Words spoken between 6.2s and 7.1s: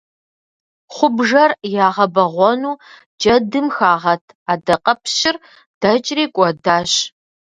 кӏуэдащ.